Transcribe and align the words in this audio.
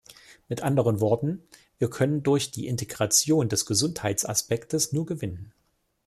Mit 0.47 0.63
anderen 0.63 0.99
Worten, 0.99 1.43
wir 1.77 1.87
können 1.91 2.23
durch 2.23 2.49
die 2.49 2.65
Integration 2.65 3.49
des 3.49 3.67
Gesundheitsaspektes 3.67 4.93
nur 4.93 5.05
gewinnen. 5.05 5.53